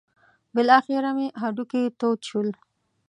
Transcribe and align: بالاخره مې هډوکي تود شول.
بالاخره 0.53 1.11
مې 1.17 1.27
هډوکي 1.41 1.83
تود 1.99 2.19
شول. 2.29 2.49